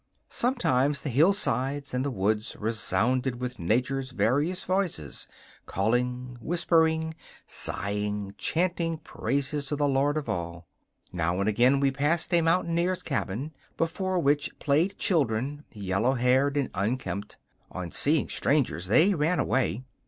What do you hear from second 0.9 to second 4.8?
the hillsides and the woods resounded with nature's various